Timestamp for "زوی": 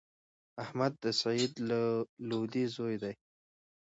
2.75-2.95